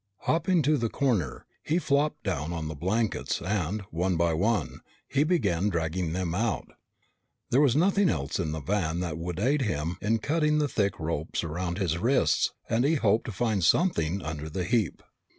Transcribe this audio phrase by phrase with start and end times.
[0.21, 5.23] Hopping to the corner, he flopped down on the blankets and, one by one, he
[5.23, 6.69] began dragging them out.
[7.51, 10.99] There was nothing else in the van that would aid him in cutting the thick
[10.99, 15.03] ropes around his wrists and he hoped to find something under the heap.